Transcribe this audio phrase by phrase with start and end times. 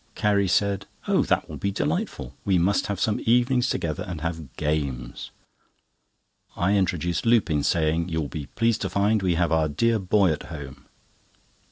[0.15, 2.33] Carrie said: "Oh, that will be delightful!
[2.43, 5.29] We must have some evenings together and have games."
[6.55, 10.31] I introduced Lupin, saying: "You will be pleased to find we have our dear boy
[10.31, 10.85] at home!"